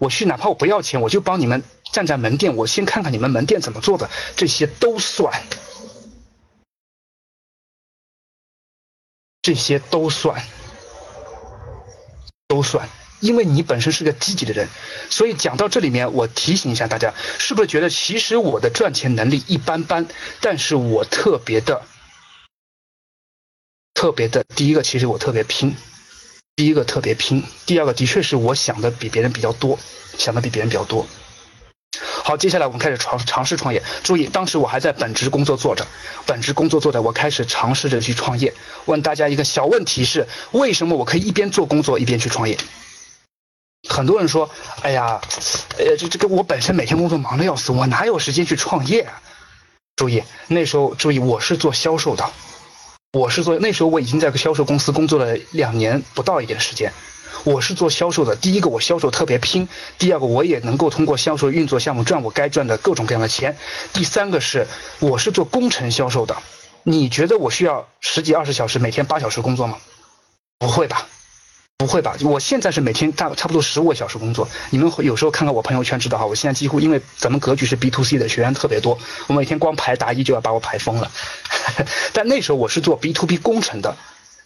[0.00, 5.42] 我去，哪怕我不要钱，我就帮你们站在门店，我先看看你们门店怎么做的，这些都算，
[9.42, 10.42] 这些都算，
[12.48, 12.88] 都算，
[13.20, 14.68] 因为你本身是个积极的人，
[15.10, 20.08] 所以讲到这里面，我提醒一下大家，是不是觉得其实我的赚钱能力一般般，
[20.40, 21.82] 但是我特别的，
[23.92, 25.76] 特别的，第一个，其实我特别拼。
[26.56, 29.78] 第一个特别拼，第二个的确是我想的比别人比较多，
[30.18, 31.06] 想的比别人比较多。
[32.22, 33.82] 好，接下来我们开始尝尝试创业。
[34.04, 35.86] 注意，当时我还在本职工作做着，
[36.26, 38.52] 本职工作做着，我开始尝试着去创业。
[38.84, 42.58] 问大家一个小问题是：为什么我可以一边做工作一边去创业？
[43.88, 44.50] 很多人说
[44.82, 45.20] ：“哎呀，
[45.78, 49.22] 呃，这这个我本身每天工作忙的要死，我哪有时间去创业？”啊？
[49.96, 52.30] 注意，那时候注意，我是做销售的。
[53.12, 56.92] 我是做那时候我已经在个销售公司工作了两年不到一点时间，
[57.42, 58.37] 我是做销售的。
[58.37, 59.68] 第一个我销售特别拼，
[59.99, 63.57] 第二个我也能够通过销售运作项目赚我该赚的各种各样的钱。
[63.92, 64.64] 第三个是
[65.01, 66.37] 我是做工程销售的，
[66.85, 69.77] 你觉得我需要十几二十小时每天八小时工作吗？
[70.61, 71.09] 不会吧。
[71.81, 72.14] 不会吧？
[72.21, 74.47] 我现在是每天大差不多十五个小时工作。
[74.69, 81.11] 你们有时候看看我朋友圈知道哈，我现在几乎因为咱们格局是 B to C 的学员特别多，我每天光排答疑就要把我排疯了。
[82.12, 83.97] 但那时候我是做 B to B 工程的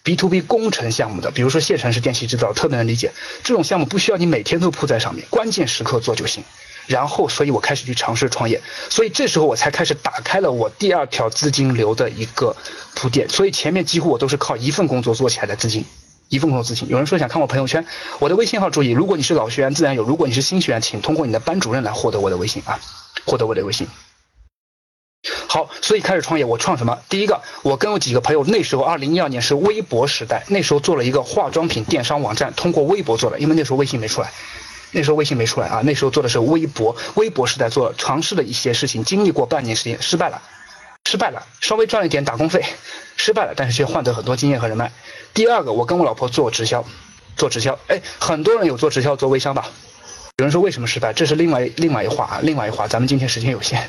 [0.04, 3.10] ，B to B 工程项目的，比如说谢城是电气制造，特别能理解。
[3.42, 6.44] 这种项目不需要你每天都扑在上面，关键时刻做就行。
[6.86, 12.54] 然后，所以我开始去尝试创业，所以这时候我才开始打开了我第二条资金流的一个
[12.94, 13.28] 铺垫。
[13.28, 15.84] 所以前面几乎我都是靠一份工作做起来的资金。
[16.28, 17.86] 一份工作咨询，有人说想看我朋友圈，
[18.18, 22.80] 我的微信号注意，如果你是老学员自然有，如果你是新学员，请通过你的班主任来获得我的微信啊，
[23.26, 23.86] 获得我的微信。
[25.46, 26.98] 好，所以开始创业，我创什么？
[27.08, 34.32] 第一个，我跟我几个朋友，那时候二零一二年是微博时代，那时候做了一个化妆品电商网站，通过微博做的，因为那时候微信没出来，
[34.90, 40.42] 那时候微信没出来啊，那时候做的是微博，微博时代做尝试了一些事情，经历过半年时间，失败了，
[41.08, 42.64] 失败了，稍微赚了一点打工费，
[43.16, 44.92] 失败了，但是却换得很多经验和人脉。
[45.32, 46.84] 第二个，我跟我老婆做直销，
[47.36, 49.66] 做直销，哎，很多人有做直销、做微商吧？
[50.38, 51.12] 有人说为什么失败？
[51.12, 52.88] 这是另外另外一话啊，另外一话。
[52.88, 53.88] 咱们今天时间有限，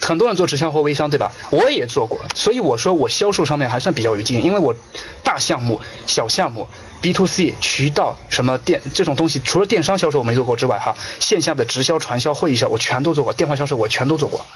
[0.00, 1.30] 很多人做直销或微商，对吧？
[1.50, 4.74] 我也做过，所以我说我销售上面还算比较有经验，因为我
[5.22, 6.66] 大项目、小项目、
[7.02, 14.46] B to C 渠道什么电这种东西，除了电商销售我没做过之外，哈，线下的直销、传销、会议销我全都做过，电话销售我全都做过，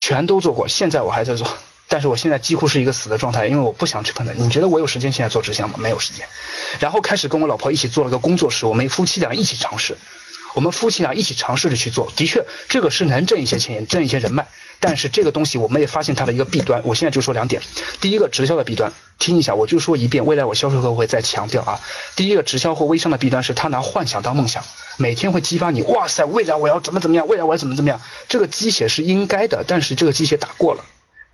[0.00, 1.48] 全都做过，现在我还在做。
[1.92, 4.32] 但是我现在几乎是一个死的状态，因为我不想去碰它。
[4.32, 5.74] 你觉得我有时间现在做直销吗？
[5.76, 6.26] 没有时间。
[6.80, 9.94] 然后开始跟我老婆一起做了个工作室，我们夫妻俩一起尝试，
[10.54, 12.10] 我们夫妻俩一起尝试着去做。
[12.16, 14.48] 的确，这个是能挣一些钱，挣一些人脉。
[14.80, 16.80] 但是这个东西我们也发现它的一个弊端。
[16.82, 17.60] 我现在就说两点：
[18.00, 21.78] 第一个，直销的弊端，听一下，我就说一遍，未来我销售后会再强调啊。
[22.16, 24.64] 第一个，直销或微商的弊端是他拿幻想当梦想，
[24.96, 28.00] 每天会激发你，哇塞，未来我要怎么怎么样，未来我要怎么怎么样。
[28.30, 30.82] 这个鸡血是应该的，但是这个鸡血打过了。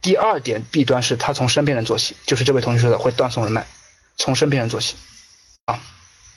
[0.01, 3.67] 第二点弊端是他从身边人做起，就是这位同学说的会断送人脉，
[4.17, 4.95] 从身边人做起，
[5.65, 5.81] 啊，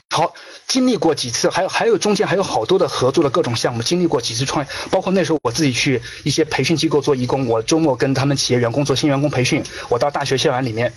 [0.09, 0.33] 好，
[0.67, 10.91] 经历过几次，还有还有中间还有好多的合作的各种项目，经历过几次创业，包括那时候我自己去一些培训机构做义工，我周末跟他们企业员工做新员工培训，我到大学校园里面，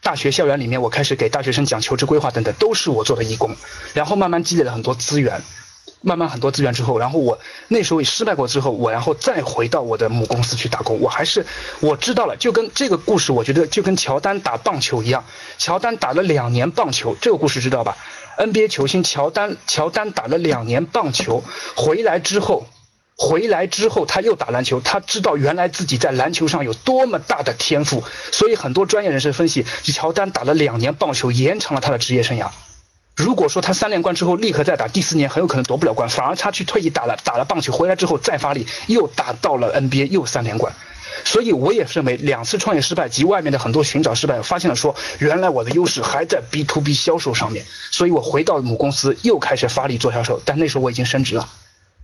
[0.00, 3.56] 大学校园里面我开始给大学生讲求职规划等等，都是我做的义工，
[3.92, 5.42] 然后慢慢积累了很多资源。
[6.04, 7.38] 慢慢很多资源之后，然后我
[7.68, 11.00] 那时候也失败过之后，我然后再回到我的母公司去打工。
[11.00, 11.46] 我还是
[11.80, 15.24] 我知道了，就跟这个故事，我觉得就跟乔丹打棒球一样。
[15.56, 17.96] 乔丹打了两年棒球，这个故事知道吧
[18.36, 21.42] ？NBA 球星乔丹，乔丹打了两年棒球，
[21.74, 22.66] 回来之后，
[23.16, 32.50] 回来之后他又打篮球，他知道原来自己在篮球上有多么大的天赋，所以很多专业人士分析，乔丹打了两年棒球，延长了他的职业生涯。
[33.16, 40.74] 如果说他三连冠之后立刻再打第四年，很有可能夺不了冠，反而他去退役打了打了棒球回来之后再发力，又打到了 NBA 又三连冠。
[41.24, 50.42] 所以我也认为两次创业失败及外面的很多寻找失败，发现了说原来我的优势还在 B to B 销售上面，所以我回到母公司又开始发力做销售。
[50.44, 51.48] 但那时候我已经升职了，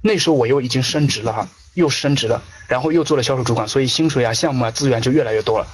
[0.00, 5.66] 那时候我又已经升职了哈，又升职了，然后又做了销售主管，所以薪水啊、项目啊、资源就越来越多了。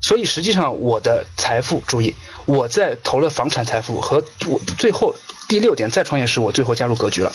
[0.00, 2.16] 所以实际上我的财富，注意。
[2.44, 5.14] 我在投了房产财富和我最后
[5.48, 7.32] 第六点再创业时，我最后加入格局了。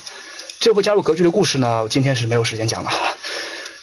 [0.59, 2.91] 最后加入格局的故事呢，今天是没有时间讲了。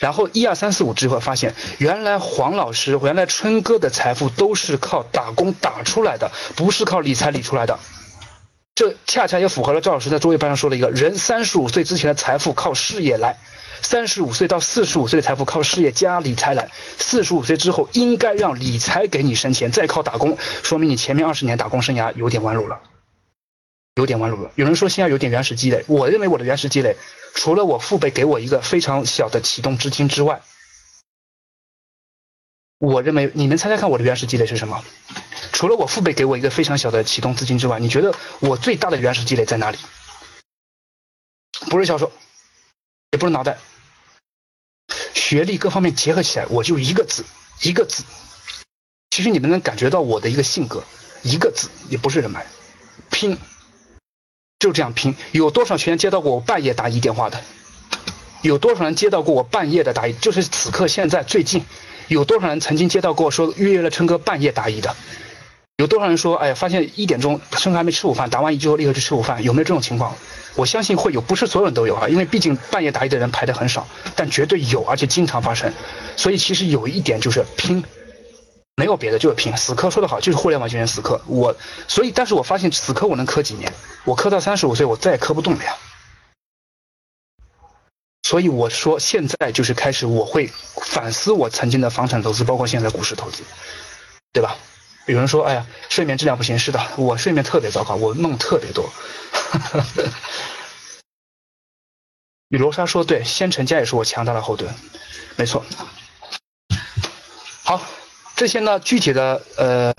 [0.01, 7.79] 然后一二三四五之后发现，原来黄老师、原来春哥的财富都是靠打工打出来的，不是靠理财理出来的。
[8.75, 13.39] 这恰恰也符合了赵老师在作业班上说的一个人三十五岁之前的财富靠事业来，
[13.83, 22.81] 三十五岁到四十五岁的财富靠事业加理财来，四十五岁之后应该让理财给你生钱，再靠打工，说明你前面二十年打工生涯有点弯路了，
[23.95, 24.51] 有点弯路了。
[24.57, 26.97] 有人说现在有点原始积累，我认为我的原始积累，
[27.33, 30.43] 除了我父辈给我一个非常小的启动资金之外，
[32.79, 34.85] 我认为你们猜猜看我的原始积累是什么？
[35.53, 39.79] 除了我父辈给我一个非常小的启动资金之外，你觉得我最大的原始积累在哪里？
[41.71, 42.11] 不是销售，
[43.13, 43.57] 也不是脑袋，
[45.15, 47.25] 学历各方面结合起来，我就一个字，
[47.63, 48.03] 一个字。
[49.11, 50.83] 其实你们能感觉到我的一个性格，
[51.23, 52.45] 一个字，也不是人脉，
[53.11, 53.39] 拼，
[54.59, 55.15] 就这样拼。
[55.31, 57.41] 有多少学员接到过我半夜打一电话的？
[58.43, 60.13] 有多少人接到过我半夜的打一？
[60.15, 61.65] 就是此刻现在最近，
[62.09, 64.95] 有多少人曾经接到过说预约了春哥半夜答疑的？
[65.77, 70.15] 有多少人说，哎呀，发现一点钟，琛哥还没吃午饭，答完疑之后立刻去吃午饭，有没有这种情况？
[70.55, 75.73] 我相信会有，不是所有人都有啊，因为毕竟半夜答疑的人排的很少，但绝对有，而且经常发生。
[76.17, 77.83] 所以其实有一点就是拼，
[78.77, 79.57] 没有别的，就是拼。
[79.57, 81.21] 死磕说的好，就是互联网学员死磕。
[81.27, 81.57] 我，
[81.89, 83.73] 所以，但是我发现死磕我能磕几年，
[84.05, 85.75] 我磕到三十五岁，我再也磕不动了呀。
[88.25, 90.51] 所以我说现在就是开始，我会
[90.87, 93.43] 反思我曾经的房产投资，包括现在股市投资，
[94.33, 94.57] 对吧？
[95.07, 98.91] 有人说：“哎呀，睡眠质量不行。”是的，我睡眠特别糟糕，我梦特别多。
[102.49, 104.75] 雨罗莎说：“对，先成家也是我强大的后盾。”
[105.37, 105.63] 没错。
[107.63, 107.83] 好，
[108.35, 109.93] 这些呢，具体的呃。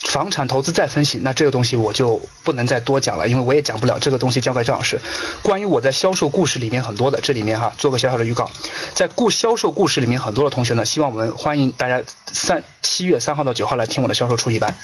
[0.00, 5.00] 房产投资再分析，那这个东西我就不能再多讲了，因为我也讲不了这个东西，交给赵老师。
[5.42, 8.50] 关于我在销售故事里面很多的，这里面哈做个小小的预告，
[8.94, 14.76] 在故销售故事里面很多的同学呢，希望我们欢迎大家三七月三号到九号来听我的销售初级班，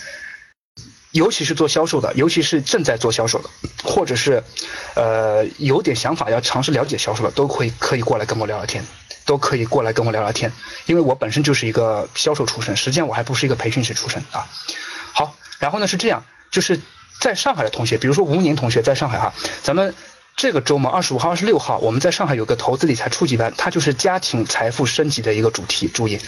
[1.12, 3.48] 尤其是做销售的，尤其是正在做销售的，
[3.84, 4.42] 或者是
[4.94, 8.84] 呃有点想法要尝试了解销售的，都可以可以过来跟我聊聊天，
[9.24, 10.52] 都可以过来跟我聊聊天，
[10.86, 14.46] 因为我本身就是一个销售出身，实际上我还不是一个培训师出身啊。
[15.14, 16.78] 好，然后呢是这样，就是
[17.20, 19.94] 在上海的同学，比如说吴宁同学在上海哈，咱们
[20.36, 25.86] 这个周末二十五号、二十六号，我们在上海有个投资理财初级班，它就是家庭财富升级的一个主题。
[25.86, 26.18] 注意，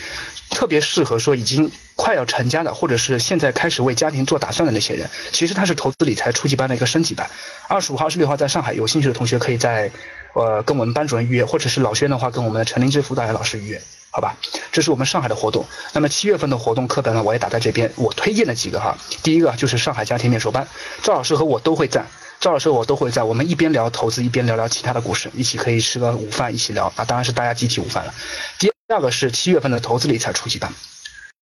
[0.51, 5.11] 特别适合说已经快要成家的，或者是现在开始为家庭做打算的那些人。
[5.33, 7.29] 其实它是投资理财初级班的一个升级班。
[7.67, 9.91] 二十五号、二十六号在上海有兴趣的同学，可以在
[10.37, 13.83] 呃跟我们班主任预约，或者是老轩的话，跟我们的陈林志辅导员老师预约。
[14.11, 14.35] 好吧，
[14.73, 15.67] 这是我们上海的活动。
[15.93, 17.93] 那么七月份的活动课本呢，我也打在这边。
[17.97, 20.67] 我推荐的几个哈，第一个就是上海家庭面授班，
[21.03, 22.03] 赵老师和我都会在，
[22.41, 23.23] 赵老师我都会在。
[23.23, 27.05] 我们一边聊投资，一边聊聊其他的故事，一起可以吃个午饭，一起聊啊。
[27.05, 28.15] 当然是大家集体午饭了。
[28.59, 30.73] 第二个是七月份的投资理财初级班。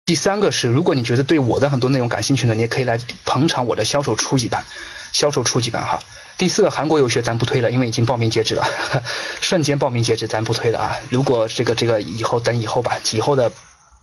[0.07, 4.65] 第三个是，如果你觉得对我的很多内容感兴趣呢，你也可以来捧场我的销售初级班，
[5.13, 6.01] 销售初级班哈。
[6.37, 8.67] 第四个韩国游学咱不推了，因为已经报名截止了，
[9.41, 10.97] 瞬间报名截止，咱不推了啊！
[11.09, 13.51] 如果这个这个以后等以后吧，以后的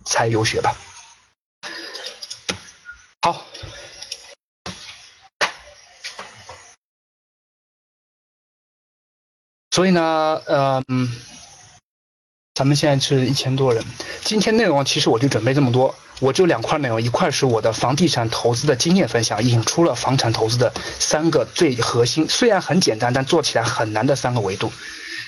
[0.04, 0.74] 才游学吧。
[3.20, 3.44] 好，
[9.70, 10.42] 所以呢，
[10.88, 11.08] 嗯。
[12.62, 13.84] 咱们现在是一千多人。
[14.22, 24.72] 今天内容其实我就准备这么多，我就两块内容，一块是我的房地产投资的经验分享，引出了房产投资的三个最核心，虽然很简单，但做起来很难的三个维度。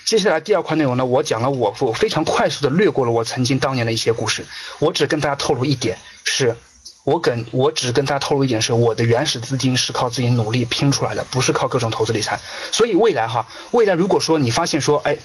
[0.05, 4.47] 接下来第二块内容呢，我讲了我我非常快速的略过了我曾经当年的一些故事，
[4.79, 6.55] 我只跟大家透露一点，是
[7.03, 12.39] 我跟我只跟大家透露一点，是我的原始资金是靠自己努力拼出来的，不是靠各种投资理财。
[12.71, 15.19] 所以未来哈，未来如果说你发现说，哎。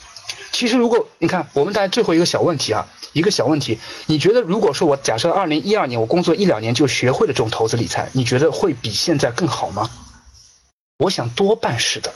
[0.51, 9.89] 其实，如果你看，我们大家最后一个小问题啊，一个小问题，你觉得如果说我假设二零一二年我工作一两年就学会了这种投资理财，你觉得会比现在更好吗？
[10.97, 12.13] 我想多半是的。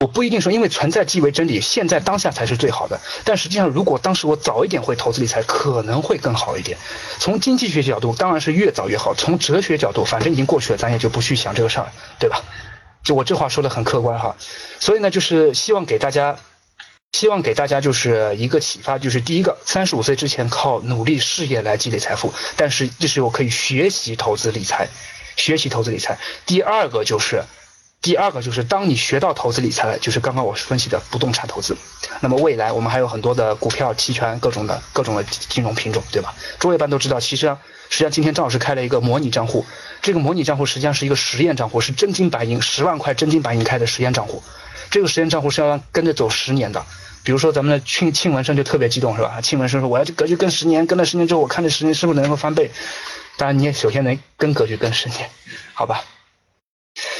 [0.00, 2.98] 我不一定说，因为存在即为真理，现在当下才是最好的。
[3.24, 6.76] 但实际上，如果当时我早一点会投资理财，可能会更好一点。
[7.20, 9.14] 从经济学角度，当然是越早越好。
[9.14, 12.42] 从哲学角度，反正已经过去了，咱也就不去想这个事儿，对吧？
[13.04, 14.34] 就我这话说的很客观哈。
[14.80, 16.36] 所以呢，就是希望给大家。
[17.12, 24.88] 希望给大家就是一个启发，就是第一个，三十五岁之前靠努力事业来积累财富，但是这时候可以学习投资理财，
[25.36, 26.18] 学习投资理财。
[26.46, 27.44] 第二个就是，
[28.00, 31.76] 第二个就是当你学到投资理财了，就是刚刚我分析的不动产投资，
[32.20, 36.34] 那么未来我们还有很多的股票期权各种的各种的金融品种，对吧？
[36.58, 37.46] 诸位一般都知道，其实
[37.90, 39.66] 实际上今天张老师开了一个模拟账户，
[40.00, 44.42] 这个模拟账户实际上是一个实验账户，是真金白银十万块真金白银开的实验账户。
[44.92, 46.84] 这个时间账户是要跟着走十年的。
[47.24, 49.40] 比如说咱们的庆庆文生就特别激动是吧？
[49.40, 52.70] 庆文生说我要去格局跟十年，跟了十年之后，我看这十年是不是能够翻倍？
[53.38, 55.30] 当然你也首先能跟格局跟十年，
[55.72, 56.04] 好吧？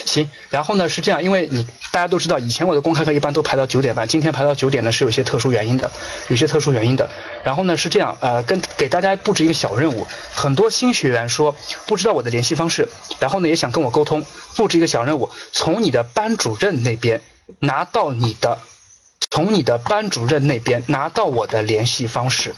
[0.04, 5.90] 行，然后呢是这样，因为你大家都知道，以前我的公开课一般都排到九点半，今天排到九点呢是有些特殊原因的，
[6.28, 7.08] 有些特殊原因的。
[7.42, 11.56] 然后呢是这样，呃，跟给大家布置一个小任务，很多新学员说
[11.86, 17.22] 不知道我的联系方式，然后呢也想跟我沟通，布置一个小任务，从你的班主任那边
[17.60, 18.58] 拿到你的，
[19.30, 22.54] 从你的班主任那边拿到我的联系方式，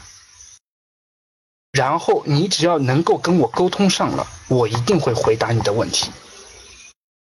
[1.71, 6.11] 然后你只要能够跟我沟通上了，我一定会回答你的问题。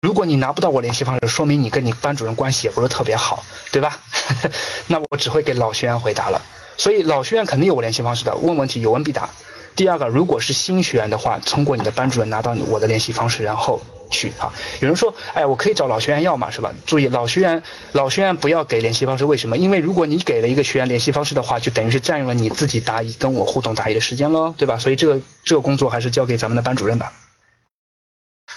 [0.02, 4.00] 如果你拿不到我联系方式，说明你跟你班主任关系也不是特别好，对吧？
[4.86, 6.40] 那我只会给老学员回答了。
[6.78, 9.30] 所以老学员肯定有我联系方式的，问问题有问必答。
[9.76, 13.82] 第二个，如果是新学员的话，通过你的班主任拿到你我的联系方式，然后
[14.16, 14.54] 去啊。
[14.80, 16.74] 有人说，哎，我可以找老学员要嘛，是吧？
[16.86, 17.62] 注意，老学员
[17.92, 19.58] 老学员不要给联系方式，为什么？
[19.58, 24.78] 因为如果你给了一个学员联系方式的话，就等于是占用了你自己答疑跟我互动答疑的时间喽，对吧？
[24.78, 27.12] 所以这个这个工作还是交给咱们的班主任吧。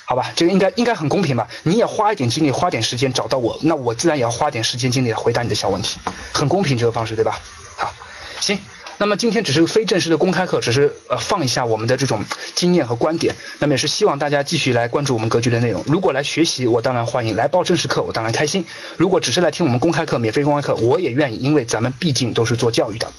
[0.04, 1.48] 好吧，这个应该应该很公平吧？
[1.64, 5.98] 你也花一点精力，花点时间找到我，那我自然也要花点时间精力来回答你的小问题，
[6.32, 7.38] 很公平这个方式，对吧？
[7.76, 7.92] 好，
[8.40, 8.58] 行，
[9.00, 12.24] 那么今天只是个非正式的公开课，只是呃放一下我们的这种
[12.56, 15.84] 经验和观点，那么也是希望大家继续来关注我们格局的内容。
[15.86, 18.66] 如果来学习，我当然欢迎；来报正式课，我当然开心。
[18.96, 23.12] 如果只是来听我们公开课、免费公开课，我也愿意，因为咱们毕竟都是做教育的，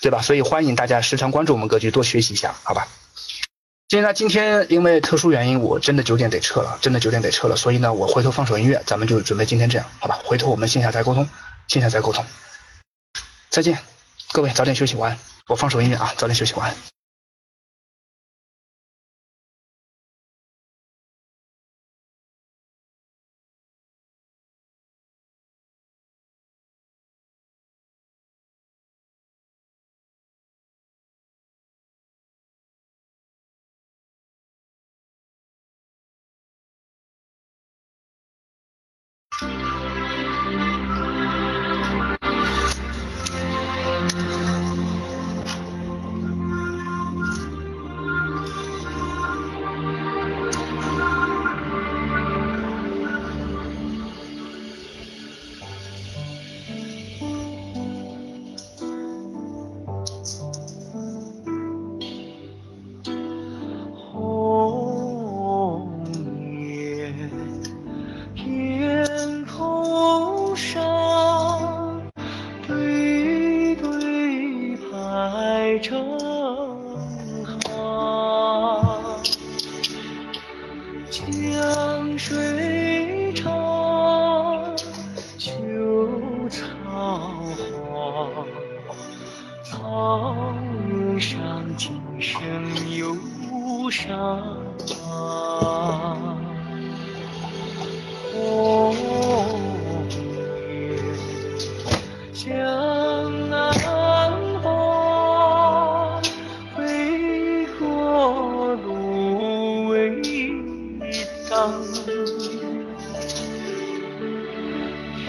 [0.00, 0.22] 对吧？
[0.22, 2.88] 所以欢迎大家时常关注我们格局，多学习一下，好吧？
[3.88, 10.18] 今天呢，今天因为特殊原因，我真的九点得撤了，真的九点得撤了，所以呢，我回头放首音乐，咱们就准备今天这样，好吧？
[10.24, 11.28] 回头我们线下再沟通，
[11.68, 12.24] 线下再沟通，
[13.50, 13.78] 再见，
[14.32, 15.18] 各位早点休息，晚安。
[15.48, 16.97] 我放首音乐啊，早点休息，晚安。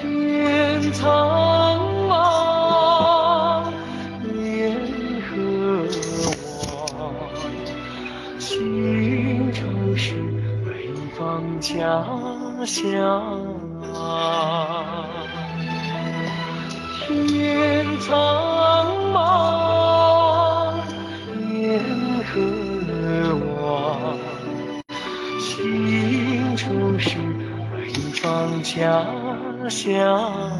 [0.02, 2.12] 天苍茫，
[4.34, 4.42] 雁
[5.28, 5.30] 何
[6.98, 6.98] 往？
[8.40, 9.62] 心中
[9.98, 10.04] 是
[10.66, 10.68] 北
[11.18, 11.20] 方
[11.60, 11.76] 家
[12.66, 13.68] 乡。
[28.90, 30.59] 家乡